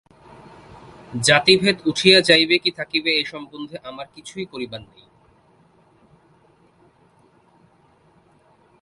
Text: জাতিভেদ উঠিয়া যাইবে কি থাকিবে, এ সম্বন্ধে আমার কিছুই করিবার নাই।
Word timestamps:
জাতিভেদ 1.27 1.77
উঠিয়া 1.85 2.19
যাইবে 2.29 2.55
কি 2.63 2.71
থাকিবে, 2.79 3.11
এ 3.21 3.23
সম্বন্ধে 3.25 3.77
আমার 3.89 4.07
কিছুই 4.15 4.45
করিবার 4.51 4.81
নাই। 4.87 5.03